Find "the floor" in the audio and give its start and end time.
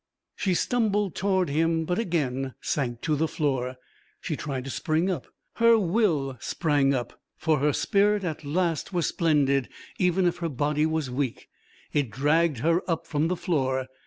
3.15-3.75, 13.27-13.85